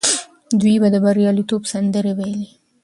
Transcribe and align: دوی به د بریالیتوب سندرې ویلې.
دوی 0.61 0.75
به 0.81 0.87
د 0.93 0.95
بریالیتوب 1.03 1.61
سندرې 1.71 2.13
ویلې. 2.17 2.47